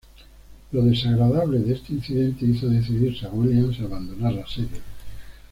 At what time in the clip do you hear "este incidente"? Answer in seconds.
1.75-2.43